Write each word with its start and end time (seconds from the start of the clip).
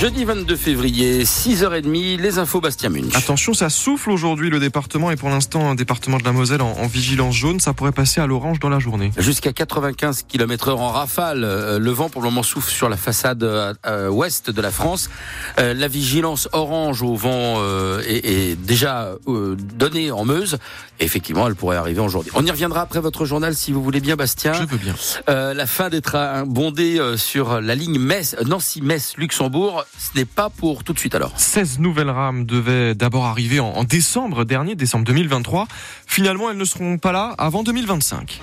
Jeudi 0.00 0.24
22 0.24 0.56
février, 0.56 1.24
6h30, 1.24 2.18
les 2.22 2.38
infos 2.38 2.62
Bastien 2.62 2.88
Munch. 2.88 3.14
Attention, 3.14 3.52
ça 3.52 3.68
souffle 3.68 4.10
aujourd'hui. 4.10 4.48
Le 4.48 4.58
département 4.58 5.10
est 5.10 5.16
pour 5.16 5.28
l'instant 5.28 5.68
un 5.68 5.74
département 5.74 6.16
de 6.16 6.24
la 6.24 6.32
Moselle 6.32 6.62
en, 6.62 6.86
vigilance 6.86 7.34
jaune. 7.34 7.60
Ça 7.60 7.74
pourrait 7.74 7.92
passer 7.92 8.22
à 8.22 8.26
l'orange 8.26 8.60
dans 8.60 8.70
la 8.70 8.78
journée. 8.78 9.10
Jusqu'à 9.18 9.52
95 9.52 10.22
km 10.26 10.68
heure 10.68 10.80
en 10.80 10.88
rafale. 10.88 11.44
Euh, 11.44 11.78
le 11.78 11.90
vent 11.90 12.08
pour 12.08 12.22
le 12.22 12.30
moment 12.30 12.42
souffle 12.42 12.70
sur 12.70 12.88
la 12.88 12.96
façade 12.96 13.42
euh, 13.42 13.74
euh, 13.86 14.08
ouest 14.08 14.48
de 14.48 14.62
la 14.62 14.70
France. 14.70 15.10
la 15.58 15.86
vigilance 15.86 16.48
orange 16.52 17.02
au 17.02 17.14
vent 17.14 17.62
est, 18.00 18.58
déjà 18.58 19.12
donnée 19.26 20.10
en 20.10 20.24
Meuse. 20.24 20.56
effectivement, 20.98 21.46
elle 21.46 21.56
pourrait 21.56 21.76
arriver 21.76 22.00
aujourd'hui. 22.00 22.32
On 22.34 22.46
y 22.46 22.50
reviendra 22.50 22.80
après 22.80 23.00
votre 23.00 23.26
journal 23.26 23.54
si 23.54 23.70
vous 23.70 23.82
voulez 23.82 24.00
bien, 24.00 24.16
Bastien. 24.16 24.54
Je 24.54 24.64
veux 24.64 24.78
bien. 24.78 24.94
la 25.28 25.66
fin 25.66 25.90
des 25.90 26.00
trains 26.00 26.46
bondés 26.46 26.98
sur 27.18 27.60
la 27.60 27.74
ligne 27.74 27.98
Metz, 27.98 28.34
Nancy-Metz-Luxembourg 28.46 29.84
ce 29.98 30.18
n'est 30.18 30.24
pas 30.24 30.50
pour 30.50 30.84
tout 30.84 30.92
de 30.92 30.98
suite 30.98 31.14
alors. 31.14 31.32
16 31.38 31.78
nouvelles 31.78 32.10
rames 32.10 32.44
devaient 32.44 32.94
d'abord 32.94 33.26
arriver 33.26 33.60
en, 33.60 33.84
décembre 33.84 34.44
dernier, 34.44 34.74
décembre 34.74 35.04
2023. 35.04 35.68
Finalement, 36.06 36.50
elles 36.50 36.56
ne 36.56 36.64
seront 36.64 36.98
pas 36.98 37.12
là 37.12 37.34
avant 37.38 37.62
2025. 37.62 38.40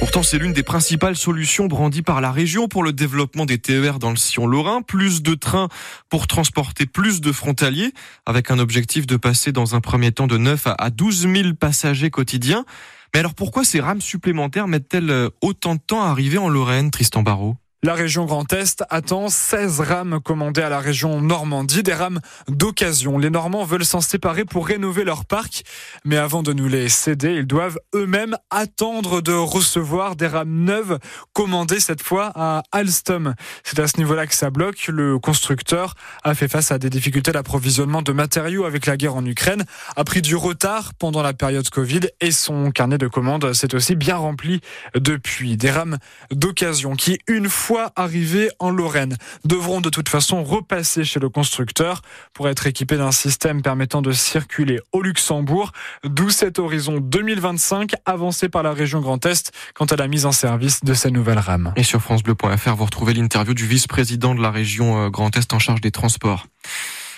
Pourtant, 0.00 0.22
c'est 0.22 0.38
l'une 0.38 0.52
des 0.52 0.62
principales 0.62 1.16
solutions 1.16 1.66
brandies 1.66 2.02
par 2.02 2.20
la 2.20 2.30
région 2.30 2.68
pour 2.68 2.82
le 2.82 2.92
développement 2.92 3.46
des 3.46 3.58
TER 3.58 3.98
dans 3.98 4.10
le 4.10 4.16
sillon 4.16 4.46
lorrain. 4.46 4.82
Plus 4.82 5.22
de 5.22 5.34
trains 5.34 5.68
pour 6.08 6.26
transporter 6.26 6.86
plus 6.86 7.20
de 7.20 7.32
frontaliers, 7.32 7.92
avec 8.26 8.50
un 8.50 8.58
objectif 8.58 9.06
de 9.06 9.16
passer 9.16 9.50
dans 9.50 9.74
un 9.74 9.80
premier 9.80 10.12
temps 10.12 10.26
de 10.26 10.36
9 10.36 10.68
à 10.78 10.90
12 10.90 11.28
000 11.34 11.54
passagers 11.54 12.10
quotidiens. 12.10 12.64
Mais 13.12 13.20
alors 13.20 13.34
pourquoi 13.34 13.64
ces 13.64 13.80
rames 13.80 14.00
supplémentaires 14.00 14.68
mettent-elles 14.68 15.30
autant 15.40 15.74
de 15.74 15.80
temps 15.80 16.02
à 16.02 16.08
arriver 16.08 16.38
en 16.38 16.48
Lorraine, 16.48 16.90
Tristan 16.90 17.22
Barrault? 17.22 17.56
La 17.84 17.92
région 17.92 18.24
Grand 18.24 18.50
Est 18.54 18.82
attend 18.88 19.28
16 19.28 19.80
rames 19.80 20.18
commandées 20.24 20.62
à 20.62 20.70
la 20.70 20.78
région 20.78 21.20
Normandie, 21.20 21.82
des 21.82 21.92
rames 21.92 22.20
d'occasion. 22.48 23.18
Les 23.18 23.28
Normands 23.28 23.64
veulent 23.64 23.84
s'en 23.84 24.00
séparer 24.00 24.46
pour 24.46 24.66
rénover 24.66 25.04
leur 25.04 25.26
parc, 25.26 25.64
mais 26.06 26.16
avant 26.16 26.42
de 26.42 26.54
nous 26.54 26.66
les 26.66 26.88
céder, 26.88 27.34
ils 27.34 27.46
doivent 27.46 27.78
eux-mêmes 27.94 28.38
attendre 28.48 29.20
de 29.20 29.34
recevoir 29.34 30.16
des 30.16 30.26
rames 30.26 30.64
neuves 30.64 30.98
commandées 31.34 31.78
cette 31.78 32.02
fois 32.02 32.32
à 32.34 32.62
Alstom. 32.72 33.34
C'est 33.64 33.78
à 33.78 33.86
ce 33.86 33.98
niveau-là 33.98 34.26
que 34.26 34.34
ça 34.34 34.48
bloque. 34.48 34.86
Le 34.88 35.18
constructeur 35.18 35.94
a 36.22 36.34
fait 36.34 36.48
face 36.48 36.72
à 36.72 36.78
des 36.78 36.88
difficultés 36.88 37.32
d'approvisionnement 37.32 38.00
de 38.00 38.12
matériaux 38.12 38.64
avec 38.64 38.86
la 38.86 38.96
guerre 38.96 39.16
en 39.16 39.26
Ukraine, 39.26 39.62
a 39.94 40.04
pris 40.04 40.22
du 40.22 40.36
retard 40.36 40.94
pendant 40.94 41.20
la 41.20 41.34
période 41.34 41.68
Covid 41.68 42.00
et 42.22 42.30
son 42.30 42.70
carnet 42.70 42.96
de 42.96 43.08
commandes 43.08 43.52
s'est 43.52 43.74
aussi 43.74 43.94
bien 43.94 44.16
rempli 44.16 44.62
depuis. 44.94 45.58
Des 45.58 45.70
rames 45.70 45.98
d'occasion 46.30 46.94
qui, 46.94 47.18
une 47.28 47.50
fois 47.50 47.73
arrivés 47.96 48.50
en 48.58 48.70
Lorraine 48.70 49.16
devront 49.44 49.80
de 49.80 49.90
toute 49.90 50.08
façon 50.08 50.42
repasser 50.42 51.04
chez 51.04 51.20
le 51.20 51.28
constructeur 51.28 52.02
pour 52.32 52.48
être 52.48 52.66
équipés 52.66 52.96
d'un 52.96 53.12
système 53.12 53.62
permettant 53.62 54.02
de 54.02 54.12
circuler 54.12 54.80
au 54.92 55.02
Luxembourg, 55.02 55.72
d'où 56.04 56.30
cet 56.30 56.58
horizon 56.58 56.98
2025 57.00 57.92
avancé 58.04 58.48
par 58.48 58.62
la 58.62 58.72
région 58.72 59.00
Grand 59.00 59.24
Est 59.26 59.52
quant 59.74 59.86
à 59.86 59.96
la 59.96 60.08
mise 60.08 60.26
en 60.26 60.32
service 60.32 60.84
de 60.84 60.94
ces 60.94 61.10
nouvelles 61.10 61.38
rames. 61.38 61.72
Et 61.76 61.82
sur 61.82 62.00
francebleu.fr, 62.00 62.74
vous 62.74 62.84
retrouvez 62.84 63.14
l'interview 63.14 63.54
du 63.54 63.66
vice-président 63.66 64.34
de 64.34 64.42
la 64.42 64.50
région 64.50 65.04
euh, 65.04 65.10
Grand 65.10 65.36
Est 65.36 65.52
en 65.52 65.58
charge 65.58 65.80
des 65.80 65.90
transports. 65.90 66.46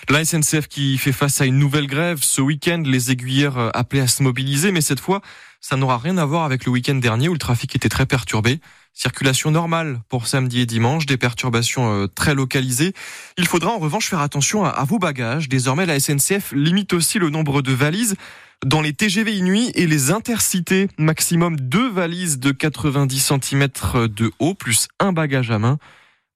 La 0.08 0.24
SNCF 0.24 0.68
qui 0.68 0.98
fait 0.98 1.12
face 1.12 1.40
à 1.40 1.46
une 1.46 1.58
nouvelle 1.58 1.88
grève 1.88 2.18
ce 2.22 2.40
week-end, 2.40 2.82
les 2.86 3.10
aiguilleurs 3.10 3.58
euh, 3.58 3.70
appelés 3.74 4.02
à 4.02 4.06
se 4.06 4.22
mobiliser, 4.22 4.70
mais 4.70 4.80
cette 4.80 5.00
fois, 5.00 5.20
ça 5.60 5.76
n'aura 5.76 5.98
rien 5.98 6.16
à 6.16 6.24
voir 6.24 6.44
avec 6.44 6.64
le 6.64 6.70
week-end 6.70 6.94
dernier 6.94 7.28
où 7.28 7.32
le 7.32 7.38
trafic 7.38 7.74
était 7.74 7.88
très 7.88 8.06
perturbé. 8.06 8.60
Circulation 8.98 9.50
normale 9.50 10.00
pour 10.08 10.26
samedi 10.26 10.60
et 10.62 10.64
dimanche, 10.64 11.04
des 11.04 11.18
perturbations 11.18 11.92
euh, 11.92 12.06
très 12.06 12.34
localisées. 12.34 12.94
Il 13.36 13.46
faudra 13.46 13.70
en 13.70 13.78
revanche 13.78 14.08
faire 14.08 14.20
attention 14.20 14.64
à, 14.64 14.82
vos 14.84 14.98
bagages. 14.98 15.50
Désormais, 15.50 15.84
la 15.84 16.00
SNCF 16.00 16.52
limite 16.52 16.94
aussi 16.94 17.18
le 17.18 17.28
nombre 17.28 17.60
de 17.60 17.72
valises 17.72 18.16
dans 18.64 18.80
les 18.80 18.94
TGV 18.94 19.42
nuit 19.42 19.70
et 19.74 19.86
les 19.86 20.12
intercités. 20.12 20.88
Maximum 20.96 21.60
deux 21.60 21.90
valises 21.90 22.38
de 22.38 22.52
90 22.52 23.32
cm 23.42 23.68
de 24.08 24.32
haut 24.38 24.54
plus 24.54 24.88
un 24.98 25.12
bagage 25.12 25.50
à 25.50 25.58
main 25.58 25.76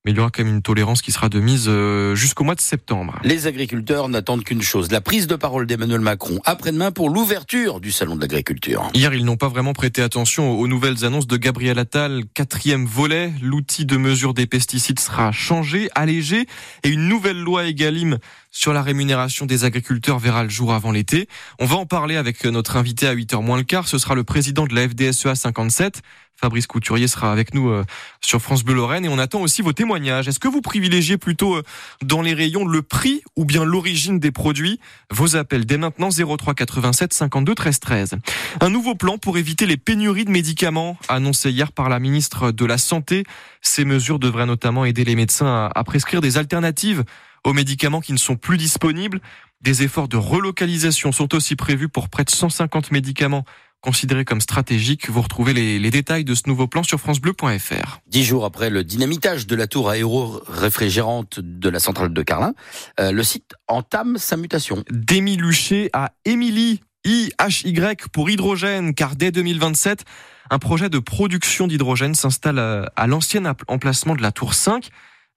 mais 0.05 0.12
il 0.12 0.16
y 0.16 0.21
aura 0.21 0.31
quand 0.31 0.43
même 0.44 0.55
une 0.55 0.62
tolérance 0.62 1.03
qui 1.03 1.12
sera 1.12 1.28
de 1.28 1.41
mise 1.41 1.66
euh, 1.69 2.15
jusqu'au 2.15 2.43
mois 2.43 2.55
de 2.55 2.61
septembre. 2.61 3.19
Les 3.22 3.47
agriculteurs 3.47 4.09
n'attendent 4.09 4.44
qu'une 4.44 4.62
chose, 4.62 4.91
la 4.91 5.03
prise 5.03 5.27
de 5.27 5.37
parole 5.37 5.66
d'Emmanuel 5.66 6.00
Macron 6.00 6.41
après-demain 6.44 6.91
pour 6.91 7.11
l'ouverture 7.11 7.81
du 7.81 7.93
salon 7.93 8.16
de 8.16 8.22
l'agriculture. 8.22 8.88
Hier, 8.94 9.12
ils 9.12 9.25
n'ont 9.25 9.37
pas 9.37 9.49
vraiment 9.49 9.75
prêté 9.75 10.00
attention 10.00 10.53
aux 10.59 10.66
nouvelles 10.66 11.05
annonces 11.05 11.27
de 11.27 11.37
Gabriel 11.37 11.78
Attal. 11.78 12.22
Quatrième 12.33 12.87
volet, 12.87 13.33
l'outil 13.43 13.84
de 13.84 13.99
mesure 13.99 14.33
des 14.33 14.47
pesticides 14.47 15.00
sera 15.00 15.33
changé, 15.33 15.91
allégé, 15.94 16.47
et 16.82 16.88
une 16.88 17.06
nouvelle 17.06 17.38
loi 17.38 17.67
Egalim 17.67 18.19
sur 18.50 18.72
la 18.72 18.82
rémunération 18.82 19.47
des 19.47 19.65
agriculteurs 19.65 20.19
verra 20.19 20.43
le 20.43 20.50
jour 20.50 20.72
avant 20.72 20.93
l'été. 20.93 21.28
On 21.61 21.67
va 21.67 21.77
en 21.77 21.87
parler 21.87 22.17
avec 22.17 22.44
notre 22.44 22.77
invité 22.77 23.06
à 23.06 23.15
8h 23.15 23.43
moins 23.43 23.59
le 23.59 23.65
quart. 23.65 23.87
Ce 23.87 23.99
sera 23.99 24.15
le 24.15 24.25
président 24.25 24.67
de 24.67 24.75
la 24.75 24.88
FDSEA 24.88 25.34
57. 25.34 26.03
Fabrice 26.40 26.66
Couturier 26.66 27.06
sera 27.06 27.32
avec 27.32 27.52
nous 27.52 27.68
euh, 27.68 27.84
sur 28.22 28.40
France 28.40 28.64
Bleu 28.64 28.74
Lorraine 28.74 29.04
et 29.04 29.08
on 29.08 29.18
attend 29.18 29.42
aussi 29.42 29.60
vos 29.60 29.74
témoignages. 29.74 30.26
Est-ce 30.26 30.38
que 30.38 30.48
vous 30.48 30.62
privilégiez 30.62 31.18
plutôt 31.18 31.56
euh, 31.56 31.62
dans 32.02 32.22
les 32.22 32.32
rayons 32.32 32.64
le 32.64 32.80
prix 32.80 33.22
ou 33.36 33.44
bien 33.44 33.62
l'origine 33.62 34.18
des 34.18 34.30
produits? 34.30 34.80
Vos 35.10 35.36
appels 35.36 35.66
dès 35.66 35.76
maintenant 35.76 36.08
03 36.10 36.54
87 36.54 37.12
52 37.12 37.54
13 37.54 37.80
13. 37.80 38.14
Un 38.62 38.70
nouveau 38.70 38.94
plan 38.94 39.18
pour 39.18 39.36
éviter 39.36 39.66
les 39.66 39.76
pénuries 39.76 40.24
de 40.24 40.30
médicaments 40.30 40.96
annoncé 41.08 41.50
hier 41.50 41.72
par 41.72 41.90
la 41.90 41.98
ministre 41.98 42.52
de 42.52 42.64
la 42.64 42.78
Santé. 42.78 43.24
Ces 43.60 43.84
mesures 43.84 44.18
devraient 44.18 44.46
notamment 44.46 44.86
aider 44.86 45.04
les 45.04 45.16
médecins 45.16 45.70
à 45.74 45.84
prescrire 45.84 46.22
des 46.22 46.38
alternatives 46.38 47.04
aux 47.44 47.52
médicaments 47.52 48.00
qui 48.00 48.12
ne 48.12 48.18
sont 48.18 48.36
plus 48.36 48.56
disponibles. 48.56 49.20
Des 49.60 49.82
efforts 49.82 50.08
de 50.08 50.16
relocalisation 50.16 51.12
sont 51.12 51.34
aussi 51.34 51.54
prévus 51.54 51.88
pour 51.88 52.08
près 52.08 52.24
de 52.24 52.30
150 52.30 52.92
médicaments 52.92 53.44
considérés 53.80 54.24
comme 54.24 54.41
stratégiques. 54.41 55.08
Vous 55.08 55.22
retrouvez 55.22 55.52
les, 55.52 55.91
détails 55.91 56.24
de 56.24 56.34
ce 56.34 56.42
nouveau 56.46 56.66
plan 56.66 56.82
sur 56.82 57.00
francebleu.fr. 57.00 58.00
Dix 58.06 58.24
jours 58.24 58.44
après 58.44 58.70
le 58.70 58.84
dynamitage 58.84 59.46
de 59.46 59.56
la 59.56 59.66
tour 59.66 59.91
aéro-réfrigérante 59.91 61.41
de 61.41 61.68
la 61.68 61.80
centrale 61.80 62.12
de 62.12 62.22
Carlin, 62.22 62.52
euh, 63.00 63.10
le 63.10 63.22
site 63.22 63.54
entame 63.66 64.19
sa 64.19 64.36
mutation. 64.36 64.84
Demi 64.90 65.36
Luché 65.36 65.90
à 65.92 66.12
Émilie 66.24 66.80
IHY 67.04 67.74
pour 68.12 68.30
hydrogène, 68.30 68.94
car 68.94 69.16
dès 69.16 69.32
2027, 69.32 70.04
un 70.50 70.58
projet 70.58 70.88
de 70.88 70.98
production 70.98 71.66
d'hydrogène 71.66 72.14
s'installe 72.14 72.58
euh, 72.58 72.84
à 72.96 73.06
l'ancien 73.06 73.42
emplacement 73.69 74.14
de 74.14 74.22
la 74.22 74.32
tour 74.32 74.54
5. 74.54 74.90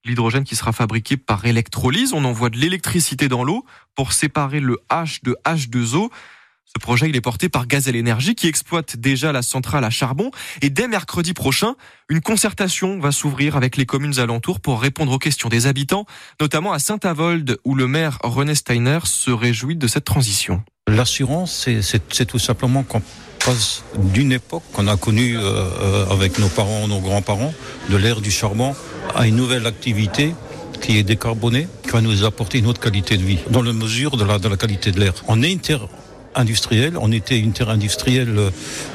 L'hydrogène 0.04 0.44
qui 0.44 0.54
sera 0.54 0.72
fabriqué 0.72 1.16
par 1.16 1.46
électrolyse, 1.46 2.12
on 2.12 2.24
envoie 2.24 2.50
de 2.50 2.58
l'électricité 2.58 3.28
dans 3.28 3.42
l'eau 3.42 3.64
pour 3.94 4.12
séparer 4.12 4.60
le 4.60 4.78
H 4.90 5.24
de 5.24 5.36
H2O. 5.46 6.10
Ce 6.66 6.80
projet, 6.80 7.08
est 7.08 7.20
porté 7.20 7.48
par 7.48 7.66
Gazelle 7.66 7.94
Énergie 7.94 8.34
qui 8.34 8.48
exploite 8.48 8.96
déjà 8.96 9.30
la 9.32 9.42
centrale 9.42 9.84
à 9.84 9.90
charbon. 9.90 10.30
Et 10.60 10.70
dès 10.70 10.88
mercredi 10.88 11.32
prochain, 11.32 11.76
une 12.08 12.20
concertation 12.20 12.98
va 12.98 13.12
s'ouvrir 13.12 13.56
avec 13.56 13.76
les 13.76 13.86
communes 13.86 14.18
alentours 14.18 14.60
pour 14.60 14.80
répondre 14.80 15.12
aux 15.12 15.18
questions 15.18 15.48
des 15.48 15.66
habitants, 15.66 16.04
notamment 16.40 16.72
à 16.72 16.78
Saint-Avold 16.78 17.58
où 17.64 17.74
le 17.74 17.86
maire 17.86 18.18
René 18.22 18.54
Steiner 18.54 18.98
se 19.04 19.30
réjouit 19.30 19.76
de 19.76 19.86
cette 19.86 20.04
transition. 20.04 20.62
L'assurance, 20.88 21.68
c'est 21.80 22.26
tout 22.26 22.38
simplement 22.38 22.82
qu'on 22.82 23.02
passe 23.44 23.84
d'une 23.96 24.32
époque 24.32 24.62
qu'on 24.72 24.88
a 24.88 24.96
connue 24.96 25.36
euh, 25.38 25.42
euh, 25.42 26.06
avec 26.10 26.38
nos 26.38 26.48
parents, 26.48 26.88
nos 26.88 27.00
grands-parents, 27.00 27.54
de 27.88 27.96
l'ère 27.96 28.20
du 28.20 28.30
charbon, 28.30 28.74
à 29.14 29.26
une 29.26 29.36
nouvelle 29.36 29.66
activité 29.66 30.34
qui 30.80 30.98
est 30.98 31.02
décarbonée, 31.02 31.68
qui 31.82 31.90
va 31.90 32.00
nous 32.00 32.24
apporter 32.24 32.58
une 32.58 32.66
autre 32.66 32.80
qualité 32.80 33.16
de 33.16 33.22
vie, 33.22 33.38
dans 33.50 33.62
la 33.62 33.72
mesure 33.72 34.16
de 34.16 34.24
la, 34.24 34.38
qualité 34.56 34.92
de 34.92 35.00
l'air. 35.00 35.14
On 36.36 37.12
était 37.12 37.38
une 37.38 37.52
terre 37.52 37.70
industrielle 37.70 38.50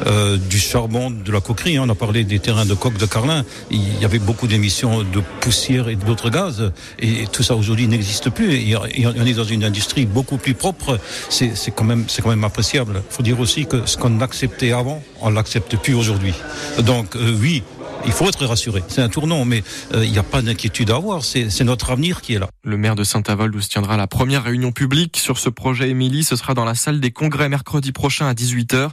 euh, 0.06 0.38
du 0.38 0.60
charbon, 0.60 1.12
de 1.12 1.32
la 1.32 1.42
coquerie. 1.42 1.78
Hein. 1.78 1.84
On 1.86 1.90
a 1.90 1.96
parlé 1.96 2.24
des 2.24 2.40
terrains 2.40 2.66
de 2.66 2.74
coque 2.74 2.98
de 2.98 3.06
Carlin. 3.06 3.44
Il 3.72 4.00
y 4.02 4.06
avait 4.06 4.20
beaucoup 4.20 4.48
d'émissions 4.48 5.04
de 5.04 5.22
poussière 5.40 5.90
et 5.90 5.96
d'autres 5.96 6.30
gaz. 6.30 6.72
Et 7.00 7.26
tout 7.32 7.44
ça 7.44 7.56
aujourd'hui 7.56 7.88
n'existe 7.88 8.30
plus. 8.30 8.54
Et 8.56 8.76
on 8.76 9.26
est 9.26 9.34
dans 9.34 9.44
une 9.44 9.64
industrie 9.64 10.06
beaucoup 10.06 10.38
plus 10.38 10.54
propre. 10.54 11.00
C'est 11.30 11.74
quand 11.76 11.86
même, 11.86 12.06
c'est 12.08 12.22
quand 12.22 12.30
même 12.30 12.44
appréciable. 12.44 13.02
Il 13.10 13.16
faut 13.16 13.24
dire 13.24 13.40
aussi 13.40 13.66
que 13.66 13.86
ce 13.86 13.98
qu'on 13.98 14.22
acceptait 14.22 14.72
avant, 14.72 15.02
on 15.22 15.30
l'accepte 15.30 15.78
plus 15.78 15.94
aujourd'hui. 15.94 16.34
Donc 16.80 17.16
euh, 17.16 17.36
oui, 17.40 17.64
il 18.06 18.12
faut 18.12 18.28
être 18.28 18.46
rassuré. 18.46 18.84
C'est 18.88 19.02
un 19.02 19.10
tournant, 19.10 19.46
mais 19.46 19.64
euh, 19.94 20.06
il 20.06 20.12
n'y 20.12 20.18
a 20.18 20.24
pas 20.24 20.42
d'inquiétude 20.42 20.92
à 20.92 20.96
avoir. 20.96 21.24
C'est 21.24 21.64
notre 21.64 21.92
avenir 21.92 22.22
qui 22.22 22.34
est 22.34 22.40
là. 22.40 22.50
Le 22.64 22.78
maire 22.78 22.96
de 22.96 23.04
Saint-Avold 23.04 23.56
où 23.56 23.60
tiendra 23.60 23.98
la 23.98 24.08
première 24.08 24.44
réunion 24.44 24.72
publique 24.72 25.18
sur 25.18 25.38
ce 25.38 25.50
projet 25.50 25.90
Émilie, 25.90 26.24
ce 26.24 26.36
sera 26.36 26.54
dans 26.54 26.66
la 26.66 26.76
salle 26.76 27.00
des 27.00 27.12
congrès 27.12 27.50
mercredi 27.50 27.92
prochain 27.92 28.28
à 28.28 28.34
18h. 28.34 28.92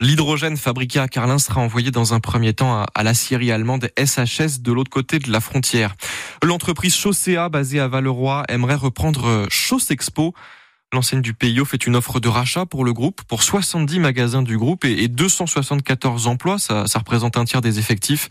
L'hydrogène 0.00 0.56
fabriqué 0.56 0.98
à 0.98 1.08
Carlin 1.08 1.38
sera 1.38 1.60
envoyé 1.60 1.90
dans 1.90 2.14
un 2.14 2.20
premier 2.20 2.52
temps 2.52 2.84
à, 2.94 3.02
la 3.02 3.14
scierie 3.14 3.52
allemande 3.52 3.88
SHS 3.98 4.60
de 4.60 4.72
l'autre 4.72 4.90
côté 4.90 5.18
de 5.18 5.30
la 5.30 5.40
frontière. 5.40 5.94
L'entreprise 6.42 6.94
Chaussea 6.94 7.48
basée 7.48 7.80
à 7.80 7.88
Valeroy 7.88 8.44
aimerait 8.48 8.74
reprendre 8.74 9.46
Chaussexpo. 9.48 10.34
L'enseigne 10.94 11.22
du 11.22 11.34
PIO 11.34 11.64
fait 11.64 11.86
une 11.86 11.96
offre 11.96 12.20
de 12.20 12.28
rachat 12.28 12.66
pour 12.66 12.84
le 12.84 12.92
groupe, 12.92 13.22
pour 13.24 13.42
70 13.42 13.98
magasins 13.98 14.42
du 14.42 14.56
groupe 14.56 14.84
et 14.84 15.08
274 15.08 16.28
emplois. 16.28 16.60
Ça, 16.60 16.86
ça 16.86 17.00
représente 17.00 17.36
un 17.36 17.44
tiers 17.44 17.60
des 17.60 17.80
effectifs. 17.80 18.28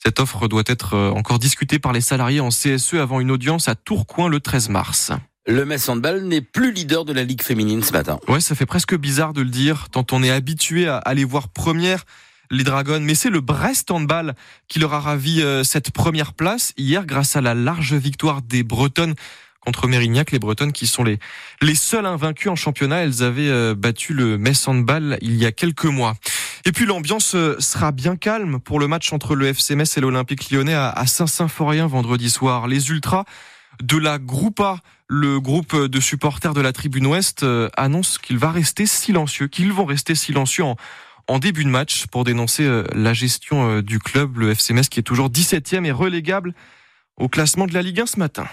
Cette 0.00 0.20
offre 0.20 0.46
doit 0.46 0.62
être 0.66 0.96
encore 0.96 1.40
discutée 1.40 1.80
par 1.80 1.92
les 1.92 2.00
salariés 2.00 2.38
en 2.38 2.50
CSE 2.50 2.94
avant 2.94 3.18
une 3.18 3.32
audience 3.32 3.66
à 3.66 3.74
Tourcoing 3.74 4.28
le 4.28 4.38
13 4.38 4.68
mars. 4.68 5.10
Le 5.48 5.64
Metz 5.64 5.88
Handball 5.88 6.22
n'est 6.22 6.40
plus 6.40 6.72
leader 6.72 7.04
de 7.04 7.12
la 7.12 7.24
Ligue 7.24 7.42
féminine 7.42 7.82
ce 7.82 7.90
matin. 7.92 8.20
Ouais, 8.28 8.40
ça 8.40 8.54
fait 8.54 8.64
presque 8.64 8.94
bizarre 8.96 9.32
de 9.32 9.42
le 9.42 9.50
dire, 9.50 9.88
tant 9.90 10.06
on 10.12 10.22
est 10.22 10.30
habitué 10.30 10.86
à 10.86 10.98
aller 10.98 11.24
voir 11.24 11.48
première 11.48 12.04
les 12.50 12.62
Dragons, 12.62 13.00
mais 13.00 13.16
c'est 13.16 13.28
le 13.28 13.40
Brest 13.40 13.90
Handball 13.90 14.34
qui 14.68 14.78
leur 14.78 14.94
a 14.94 15.00
ravi 15.00 15.42
cette 15.64 15.90
première 15.90 16.32
place 16.32 16.72
hier 16.76 17.06
grâce 17.06 17.34
à 17.34 17.40
la 17.40 17.54
large 17.54 17.94
victoire 17.94 18.40
des 18.40 18.62
Bretonnes 18.62 19.16
contre 19.60 19.88
Mérignac, 19.88 20.30
les 20.30 20.38
Bretonnes 20.38 20.72
qui 20.72 20.86
sont 20.86 21.04
les, 21.04 21.18
les 21.60 21.74
seuls 21.74 22.06
invaincus 22.06 22.50
en 22.50 22.56
championnat. 22.56 22.96
Elles 22.98 23.22
avaient 23.22 23.48
euh, 23.48 23.74
battu 23.74 24.14
le 24.14 24.38
Metz 24.38 24.66
Handball 24.68 25.18
il 25.20 25.36
y 25.36 25.46
a 25.46 25.52
quelques 25.52 25.84
mois. 25.84 26.14
Et 26.64 26.72
puis 26.72 26.86
l'ambiance 26.86 27.34
euh, 27.34 27.56
sera 27.58 27.92
bien 27.92 28.16
calme 28.16 28.60
pour 28.60 28.80
le 28.80 28.88
match 28.88 29.12
entre 29.12 29.34
le 29.34 29.46
FC 29.46 29.74
et 29.74 30.00
l'Olympique 30.00 30.50
lyonnais 30.50 30.74
à 30.74 31.06
Saint-Symphorien 31.06 31.86
vendredi 31.86 32.30
soir. 32.30 32.68
Les 32.68 32.90
Ultras 32.90 33.24
de 33.82 33.96
la 33.96 34.18
Groupa, 34.18 34.78
le 35.06 35.40
groupe 35.40 35.76
de 35.76 36.00
supporters 36.00 36.54
de 36.54 36.60
la 36.60 36.72
tribune 36.72 37.06
Ouest, 37.06 37.42
euh, 37.42 37.68
annonce 37.76 38.18
qu'il 38.18 38.38
va 38.38 38.50
rester 38.50 38.86
silencieux, 38.86 39.48
qu'ils 39.48 39.72
vont 39.72 39.84
rester 39.84 40.14
silencieux 40.14 40.64
en, 40.64 41.38
début 41.38 41.64
de 41.64 41.68
match 41.68 42.06
pour 42.06 42.24
dénoncer 42.24 42.66
la 42.94 43.12
gestion 43.12 43.82
du 43.82 43.98
club, 43.98 44.38
le 44.38 44.50
FC 44.52 44.74
qui 44.88 44.98
est 44.98 45.02
toujours 45.02 45.28
17e 45.28 45.84
et 45.84 45.92
relégable 45.92 46.54
au 47.18 47.28
classement 47.28 47.66
de 47.66 47.74
la 47.74 47.82
Ligue 47.82 48.00
1 48.00 48.06
ce 48.06 48.18
matin. 48.18 48.48